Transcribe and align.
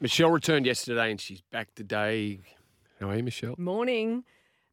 Michelle 0.00 0.30
returned 0.30 0.66
yesterday 0.66 1.10
and 1.10 1.20
she's 1.20 1.40
back 1.40 1.74
today. 1.74 2.38
How 3.00 3.10
are 3.10 3.16
you, 3.16 3.22
Michelle? 3.22 3.54
Morning. 3.58 4.24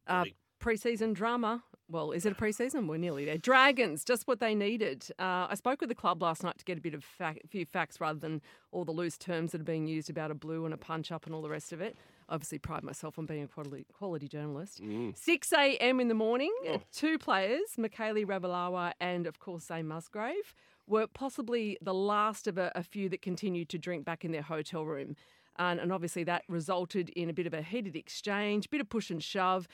Uh, 0.06 0.24
pre-season 0.60 1.12
drama. 1.12 1.64
Well, 1.88 2.10
is 2.10 2.26
it 2.26 2.32
a 2.32 2.34
pre-season? 2.34 2.88
We're 2.88 2.96
nearly 2.96 3.24
there. 3.24 3.38
Dragons, 3.38 4.04
just 4.04 4.26
what 4.26 4.40
they 4.40 4.56
needed. 4.56 5.06
Uh, 5.20 5.46
I 5.48 5.54
spoke 5.54 5.80
with 5.80 5.88
the 5.88 5.94
club 5.94 6.20
last 6.20 6.42
night 6.42 6.58
to 6.58 6.64
get 6.64 6.78
a 6.78 6.80
bit 6.80 6.94
of 6.94 7.04
fact, 7.04 7.40
a 7.44 7.46
few 7.46 7.64
facts 7.64 8.00
rather 8.00 8.18
than 8.18 8.42
all 8.72 8.84
the 8.84 8.90
loose 8.92 9.16
terms 9.16 9.52
that 9.52 9.60
are 9.60 9.64
being 9.64 9.86
used 9.86 10.10
about 10.10 10.32
a 10.32 10.34
blue 10.34 10.64
and 10.64 10.74
a 10.74 10.76
punch 10.76 11.12
up 11.12 11.26
and 11.26 11.34
all 11.34 11.42
the 11.42 11.48
rest 11.48 11.72
of 11.72 11.80
it. 11.80 11.96
Obviously, 12.28 12.58
pride 12.58 12.82
myself 12.82 13.20
on 13.20 13.26
being 13.26 13.44
a 13.44 13.46
quality, 13.46 13.86
quality 13.96 14.26
journalist. 14.26 14.80
6 15.14 15.52
a.m. 15.52 16.00
in 16.00 16.08
the 16.08 16.14
morning, 16.14 16.52
uh, 16.68 16.78
two 16.92 17.18
players, 17.18 17.76
Mikaele 17.78 18.26
Ravalawa 18.26 18.92
and, 19.00 19.28
of 19.28 19.38
course, 19.38 19.66
Zane 19.66 19.86
Musgrove, 19.86 20.54
were 20.88 21.06
possibly 21.06 21.78
the 21.80 21.94
last 21.94 22.48
of 22.48 22.58
a, 22.58 22.72
a 22.74 22.82
few 22.82 23.08
that 23.10 23.22
continued 23.22 23.68
to 23.68 23.78
drink 23.78 24.04
back 24.04 24.24
in 24.24 24.32
their 24.32 24.42
hotel 24.42 24.84
room. 24.84 25.14
And, 25.58 25.80
and 25.80 25.92
obviously, 25.92 26.24
that 26.24 26.42
resulted 26.48 27.08
in 27.10 27.30
a 27.30 27.32
bit 27.32 27.46
of 27.46 27.54
a 27.54 27.62
heated 27.62 27.96
exchange, 27.96 28.68
bit 28.68 28.80
of 28.80 28.88
push 28.88 29.10
and 29.10 29.22
shove. 29.22 29.66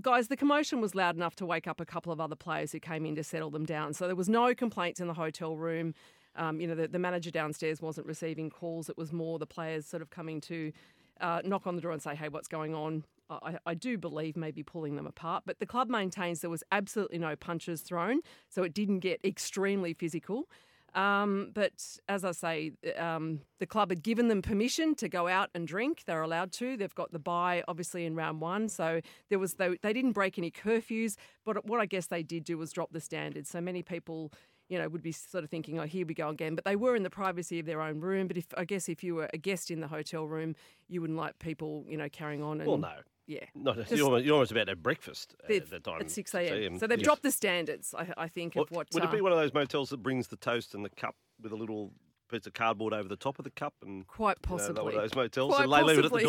Guys, 0.00 0.28
the 0.28 0.36
commotion 0.36 0.80
was 0.80 0.94
loud 0.94 1.16
enough 1.16 1.34
to 1.36 1.46
wake 1.46 1.66
up 1.66 1.80
a 1.80 1.86
couple 1.86 2.12
of 2.12 2.20
other 2.20 2.36
players 2.36 2.72
who 2.72 2.80
came 2.80 3.06
in 3.06 3.14
to 3.16 3.24
settle 3.24 3.50
them 3.50 3.64
down. 3.64 3.94
So 3.94 4.06
there 4.06 4.16
was 4.16 4.28
no 4.28 4.54
complaints 4.54 5.00
in 5.00 5.06
the 5.06 5.14
hotel 5.14 5.56
room. 5.56 5.94
Um, 6.36 6.60
you 6.60 6.66
know, 6.66 6.74
the, 6.74 6.88
the 6.88 6.98
manager 6.98 7.30
downstairs 7.30 7.80
wasn't 7.80 8.06
receiving 8.06 8.50
calls. 8.50 8.88
It 8.88 8.96
was 8.96 9.12
more 9.12 9.38
the 9.38 9.46
players 9.46 9.86
sort 9.86 10.02
of 10.02 10.10
coming 10.10 10.40
to 10.42 10.72
uh, 11.20 11.40
knock 11.44 11.66
on 11.66 11.76
the 11.76 11.82
door 11.82 11.92
and 11.92 12.02
say, 12.02 12.14
hey, 12.14 12.28
what's 12.28 12.48
going 12.48 12.74
on? 12.74 13.04
I, 13.30 13.58
I 13.64 13.74
do 13.74 13.96
believe 13.96 14.36
maybe 14.36 14.62
pulling 14.62 14.96
them 14.96 15.06
apart, 15.06 15.44
but 15.46 15.58
the 15.58 15.66
club 15.66 15.88
maintains 15.88 16.40
there 16.40 16.50
was 16.50 16.64
absolutely 16.70 17.18
no 17.18 17.34
punches 17.36 17.80
thrown, 17.80 18.20
so 18.48 18.62
it 18.62 18.74
didn't 18.74 19.00
get 19.00 19.20
extremely 19.24 19.94
physical. 19.94 20.48
Um, 20.94 21.50
but 21.54 21.72
as 22.08 22.24
I 22.24 22.32
say, 22.32 22.72
um, 22.98 23.40
the 23.58 23.66
club 23.66 23.90
had 23.90 24.02
given 24.02 24.28
them 24.28 24.42
permission 24.42 24.94
to 24.96 25.08
go 25.08 25.26
out 25.28 25.50
and 25.54 25.66
drink. 25.66 26.02
They're 26.06 26.22
allowed 26.22 26.52
to. 26.52 26.76
They've 26.76 26.94
got 26.94 27.12
the 27.12 27.18
buy, 27.18 27.64
obviously, 27.66 28.04
in 28.04 28.14
round 28.14 28.40
one. 28.40 28.68
So 28.68 29.00
there 29.30 29.38
was 29.38 29.54
they, 29.54 29.76
they 29.82 29.92
didn't 29.92 30.12
break 30.12 30.38
any 30.38 30.50
curfews. 30.50 31.16
But 31.44 31.64
what 31.66 31.80
I 31.80 31.86
guess 31.86 32.06
they 32.06 32.22
did 32.22 32.44
do 32.44 32.58
was 32.58 32.72
drop 32.72 32.92
the 32.92 33.00
standards. 33.00 33.48
So 33.48 33.60
many 33.60 33.82
people, 33.82 34.32
you 34.68 34.78
know, 34.78 34.88
would 34.88 35.02
be 35.02 35.12
sort 35.12 35.44
of 35.44 35.50
thinking, 35.50 35.78
"Oh, 35.78 35.84
here 35.84 36.06
we 36.06 36.14
go 36.14 36.28
again." 36.28 36.54
But 36.54 36.64
they 36.64 36.76
were 36.76 36.94
in 36.94 37.02
the 37.02 37.10
privacy 37.10 37.58
of 37.58 37.66
their 37.66 37.80
own 37.80 38.00
room. 38.00 38.28
But 38.28 38.36
if 38.36 38.46
I 38.56 38.64
guess 38.64 38.88
if 38.88 39.02
you 39.02 39.14
were 39.14 39.30
a 39.32 39.38
guest 39.38 39.70
in 39.70 39.80
the 39.80 39.88
hotel 39.88 40.26
room, 40.26 40.54
you 40.88 41.00
wouldn't 41.00 41.18
like 41.18 41.38
people, 41.38 41.84
you 41.88 41.96
know, 41.96 42.08
carrying 42.10 42.42
on. 42.42 42.60
And, 42.60 42.68
Well, 42.68 42.78
no. 42.78 42.94
Yeah. 43.32 43.44
Not, 43.54 43.76
Just- 43.76 43.92
you're, 43.92 44.04
almost, 44.04 44.24
you're 44.24 44.34
almost 44.34 44.50
about 44.52 44.64
to 44.64 44.72
have 44.72 44.82
breakfast 44.82 45.34
at 45.48 45.70
that 45.70 45.84
time. 45.84 46.00
at 46.00 46.10
6 46.10 46.34
a.m. 46.34 46.78
So 46.78 46.86
they've 46.86 46.98
Yes. 46.98 47.04
dropped 47.04 47.22
the 47.22 47.30
standards, 47.30 47.94
I, 47.96 48.06
I 48.16 48.28
think, 48.28 48.56
of 48.56 48.70
what. 48.70 48.88
Would 48.92 49.04
it 49.04 49.08
uh, 49.08 49.12
be 49.12 49.20
one 49.20 49.32
of 49.32 49.38
those 49.38 49.54
motels 49.54 49.90
that 49.90 50.02
brings 50.02 50.28
the 50.28 50.36
toast 50.36 50.74
and 50.74 50.84
the 50.84 50.90
cup 50.90 51.14
with 51.40 51.52
a 51.52 51.56
little 51.56 51.92
piece 52.30 52.46
of 52.46 52.52
cardboard 52.54 52.92
over 52.94 53.08
the 53.08 53.16
top 53.16 53.38
of 53.38 53.44
the 53.44 53.50
cup? 53.50 53.74
and 53.82 54.06
Quite 54.06 54.38
you 54.44 54.50
know, 54.50 54.56
possibly. 54.58 54.82
one 54.84 54.94
of 54.94 55.00
those 55.00 55.14
motels. 55.14 55.54
Quite 55.54 55.64
and 55.64 55.72
they 55.72 55.82
leave 55.82 55.98
it 55.98 56.04
at 56.04 56.12
the 56.12 56.20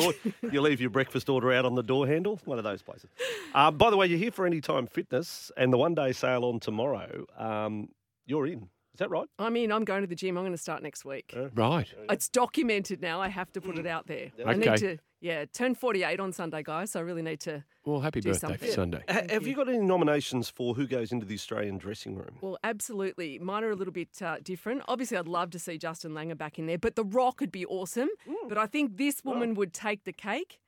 door. 0.42 0.52
you 0.52 0.62
leave 0.62 0.80
your 0.82 0.90
breakfast 0.90 1.30
order 1.30 1.52
out 1.52 1.66
on 1.66 1.76
the 1.76 1.84
door 1.84 2.08
handle. 2.08 2.40
One 2.46 2.58
of 2.58 2.64
those 2.64 2.82
places. 2.82 3.10
Um, 3.54 3.78
by 3.78 3.90
the 3.90 3.98
way, 3.98 4.08
you're 4.08 4.20
here 4.20 4.32
for 4.32 4.46
Anytime 4.46 4.88
Fitness 4.88 5.52
and 5.58 5.72
the 5.74 5.78
one 5.78 5.96
day 5.96 6.12
sale 6.14 6.46
on 6.46 6.60
tomorrow. 6.60 7.26
Um, 7.38 7.90
you're 8.26 8.48
in. 8.48 8.70
Is 8.94 9.00
that 9.00 9.10
right? 9.10 9.28
I 9.40 9.50
mean, 9.50 9.72
I'm 9.72 9.86
going 9.86 10.02
to 10.02 10.08
the 10.08 10.16
gym. 10.16 10.38
I'm 10.38 10.44
going 10.44 10.52
to 10.54 10.58
start 10.62 10.84
next 10.84 11.04
week. 11.04 11.36
Right. 11.56 11.88
It's 12.12 12.30
documented 12.30 13.02
now. 13.02 13.20
I 13.22 13.28
have 13.28 13.52
to 13.54 13.60
put 13.62 13.80
it 13.80 13.88
out 13.88 14.06
there. 14.06 14.30
I 14.46 14.54
need 14.54 14.68
Okay. 14.68 14.78
to, 14.78 14.98
yeah, 15.24 15.46
turn 15.46 15.74
48 15.74 16.20
on 16.20 16.34
Sunday, 16.34 16.62
guys. 16.64 16.92
So 16.92 17.00
I 17.00 17.04
really 17.04 17.22
need 17.22 17.40
to. 17.42 17.64
Well, 17.86 18.02
happy 18.02 18.20
do 18.20 18.30
birthday 18.30 18.48
something. 18.48 18.68
for 18.68 18.74
Sunday. 18.74 19.04
Ha- 19.10 19.22
have 19.30 19.48
you 19.48 19.56
got 19.56 19.70
any 19.70 19.78
nominations 19.80 20.50
for 20.50 20.76
who 20.76 20.86
goes 20.86 21.14
into 21.14 21.26
the 21.26 21.34
Australian 21.34 21.78
dressing 21.78 22.16
room? 22.16 22.38
Well, 22.42 22.58
absolutely. 22.64 23.40
Mine 23.40 23.64
are 23.64 23.72
a 23.72 23.76
little 23.76 23.94
bit 23.94 24.22
uh, 24.22 24.38
different. 24.44 24.84
Obviously, 24.90 25.16
I'd 25.16 25.28
love 25.30 25.50
to 25.52 25.60
see 25.60 25.78
Justin 25.78 26.12
Langer 26.12 26.38
back 26.38 26.60
in 26.60 26.66
there, 26.66 26.78
but 26.78 26.98
The 26.98 27.06
Rock 27.06 27.40
would 27.40 27.54
be 27.54 27.66
awesome. 27.66 28.10
But 28.50 28.58
I 28.58 28.66
think 28.68 28.98
this 28.98 29.24
woman 29.24 29.54
would 29.56 29.74
take 29.74 30.04
the 30.04 30.14
cake. 30.14 30.60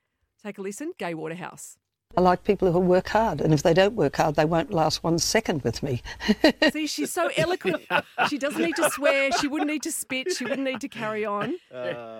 Take 0.42 0.56
a 0.56 0.62
listen. 0.62 0.92
Gai 0.98 1.12
Waterhouse. 1.12 1.76
I 2.16 2.22
like 2.22 2.44
people 2.44 2.72
who 2.72 2.80
work 2.80 3.08
hard, 3.08 3.40
and 3.42 3.52
if 3.52 3.62
they 3.62 3.74
don't 3.74 3.94
work 3.94 4.16
hard, 4.16 4.36
they 4.36 4.46
won't 4.46 4.72
last 4.72 5.04
one 5.04 5.18
second 5.18 5.62
with 5.62 5.82
me. 5.82 6.02
See, 6.72 6.86
she's 6.86 7.12
so 7.12 7.30
eloquent. 7.36 7.82
She 8.28 8.38
doesn't 8.38 8.62
need 8.62 8.76
to 8.76 8.90
swear. 8.90 9.30
She 9.32 9.46
wouldn't 9.46 9.70
need 9.70 9.82
to 9.82 9.92
spit. 9.92 10.32
She 10.32 10.44
wouldn't 10.44 10.64
need 10.64 10.80
to 10.80 10.88
carry 10.88 11.24
on. 11.24 11.56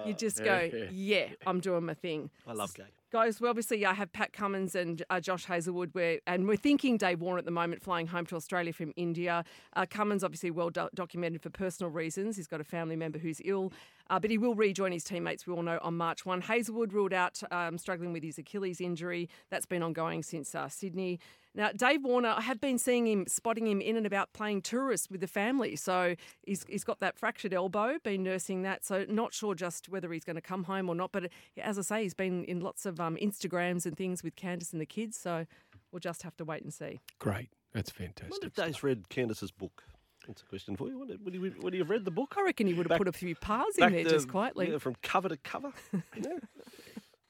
you 0.04 0.14
just 0.14 0.44
go, 0.44 0.70
yeah, 0.92 1.28
I'm 1.46 1.60
doing 1.60 1.84
my 1.86 1.94
thing. 1.94 2.30
I 2.46 2.52
love 2.52 2.74
Gai. 2.74 2.84
Guys, 3.16 3.40
we 3.40 3.48
obviously 3.48 3.86
I 3.86 3.94
have 3.94 4.12
Pat 4.12 4.34
Cummins 4.34 4.74
and 4.74 5.02
uh, 5.08 5.20
Josh 5.20 5.46
Hazlewood, 5.46 5.90
and 6.26 6.46
we're 6.46 6.58
thinking 6.58 6.98
Dave 6.98 7.22
Warner 7.22 7.38
at 7.38 7.46
the 7.46 7.50
moment 7.50 7.80
flying 7.82 8.06
home 8.06 8.26
to 8.26 8.36
Australia 8.36 8.74
from 8.74 8.92
India. 8.94 9.42
Uh, 9.74 9.86
Cummins, 9.88 10.22
obviously, 10.22 10.50
well 10.50 10.68
do- 10.68 10.90
documented 10.94 11.40
for 11.40 11.48
personal 11.48 11.90
reasons. 11.90 12.36
He's 12.36 12.46
got 12.46 12.60
a 12.60 12.64
family 12.64 12.94
member 12.94 13.18
who's 13.18 13.40
ill, 13.42 13.72
uh, 14.10 14.20
but 14.20 14.30
he 14.30 14.36
will 14.36 14.54
rejoin 14.54 14.92
his 14.92 15.02
teammates, 15.02 15.46
we 15.46 15.54
all 15.54 15.62
know, 15.62 15.78
on 15.80 15.96
March 15.96 16.26
1. 16.26 16.42
Hazlewood 16.42 16.92
ruled 16.92 17.14
out 17.14 17.40
um, 17.50 17.78
struggling 17.78 18.12
with 18.12 18.22
his 18.22 18.36
Achilles 18.36 18.82
injury. 18.82 19.30
That's 19.48 19.64
been 19.64 19.82
ongoing 19.82 20.22
since 20.22 20.54
uh, 20.54 20.68
Sydney. 20.68 21.18
Now, 21.56 21.70
Dave 21.74 22.04
Warner, 22.04 22.34
I 22.36 22.42
have 22.42 22.60
been 22.60 22.76
seeing 22.76 23.06
him, 23.06 23.26
spotting 23.26 23.66
him 23.66 23.80
in 23.80 23.96
and 23.96 24.04
about 24.04 24.34
playing 24.34 24.60
tourist 24.60 25.10
with 25.10 25.22
the 25.22 25.26
family. 25.26 25.74
So 25.74 26.14
he's, 26.42 26.66
he's 26.68 26.84
got 26.84 27.00
that 27.00 27.18
fractured 27.18 27.54
elbow, 27.54 27.96
been 28.04 28.22
nursing 28.22 28.60
that. 28.62 28.84
So 28.84 29.06
not 29.08 29.32
sure 29.32 29.54
just 29.54 29.88
whether 29.88 30.12
he's 30.12 30.22
going 30.22 30.36
to 30.36 30.42
come 30.42 30.64
home 30.64 30.90
or 30.90 30.94
not. 30.94 31.12
But 31.12 31.30
as 31.56 31.78
I 31.78 31.82
say, 31.82 32.02
he's 32.02 32.12
been 32.12 32.44
in 32.44 32.60
lots 32.60 32.84
of 32.84 33.00
um, 33.06 33.16
Instagrams 33.16 33.86
and 33.86 33.96
things 33.96 34.22
with 34.22 34.36
Candice 34.36 34.72
and 34.72 34.80
the 34.80 34.86
kids. 34.86 35.16
So 35.16 35.46
we'll 35.92 36.00
just 36.00 36.22
have 36.22 36.36
to 36.36 36.44
wait 36.44 36.62
and 36.62 36.72
see. 36.72 37.00
Great. 37.18 37.48
That's 37.72 37.92
I 37.98 38.02
wonder 38.04 38.14
fantastic. 38.20 38.44
if 38.48 38.54
Dave's 38.54 38.82
read 38.82 39.08
Candice's 39.08 39.50
book. 39.50 39.82
That's 40.26 40.42
a 40.42 40.46
question 40.46 40.76
for 40.76 40.88
you. 40.88 40.98
Would, 40.98 41.24
would, 41.24 41.34
he, 41.34 41.38
would 41.38 41.72
he 41.72 41.78
have 41.78 41.90
read 41.90 42.04
the 42.04 42.10
book? 42.10 42.34
I 42.36 42.42
reckon 42.42 42.66
he 42.66 42.74
would 42.74 42.86
have 42.86 42.88
Back- 42.90 42.98
put 42.98 43.06
a 43.08 43.12
few 43.12 43.36
pars 43.36 43.76
in 43.78 43.92
there 43.92 44.02
to- 44.04 44.10
just 44.10 44.28
quietly. 44.28 44.70
yeah, 44.72 44.78
from 44.78 44.96
cover 45.02 45.28
to 45.28 45.36
cover. 45.36 45.72
Yeah. 46.16 46.38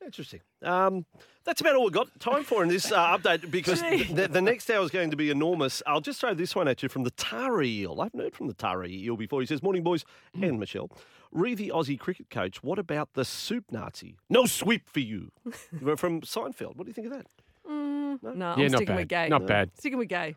Interesting. 0.07 0.41
Um, 0.63 1.05
that's 1.45 1.61
about 1.61 1.75
all 1.75 1.83
we've 1.85 1.93
got 1.93 2.19
time 2.21 2.45
for 2.45 2.63
in 2.63 2.69
this 2.69 2.91
uh, 2.93 2.97
update 3.19 3.51
because 3.51 3.83
the, 3.83 4.29
the 4.31 4.41
next 4.41 4.71
hour 4.71 4.83
is 4.85 4.91
going 4.91 5.11
to 5.11 5.17
be 5.17 5.31
enormous. 5.31 5.83
I'll 5.87 6.01
just 6.01 6.21
throw 6.21 6.33
this 6.33 6.55
one 6.55 6.69
at 6.69 6.83
you 6.83 6.89
from 6.89 7.03
the 7.03 7.11
Tara 7.11 7.65
Eel. 7.65 8.01
I 8.01 8.05
haven't 8.05 8.21
heard 8.21 8.35
from 8.37 8.47
the 8.47 8.55
Tara 8.55 8.87
Eel 8.89 9.17
before. 9.17 9.41
He 9.41 9.47
says, 9.47 9.63
Morning, 9.63 9.83
boys 9.83 10.05
and 10.41 10.61
Michelle. 10.61 10.91
Re 11.33 11.55
the 11.55 11.73
Aussie 11.75 11.99
cricket 11.99 12.31
coach, 12.31 12.63
what 12.63 12.79
about 12.79 13.15
the 13.15 13.25
soup 13.25 13.65
Nazi? 13.71 14.17
No 14.31 14.47
sweep 14.47 14.89
for 14.89 15.01
you. 15.01 15.33
from 15.97 16.21
Seinfeld. 16.23 16.77
What 16.77 16.85
do 16.85 16.87
you 16.87 16.93
think 16.95 17.09
of 17.09 17.13
that? 17.15 17.27
no, 17.69 18.19
Yeah, 18.23 18.31
I'm 18.31 18.39
not 18.39 18.69
sticking 18.71 18.87
bad. 18.87 18.97
with 18.97 19.09
Gai. 19.09 19.29
Not 19.29 19.47
bad. 19.47 19.71
Sticking 19.77 19.99
with 19.99 20.09
Gai. 20.09 20.37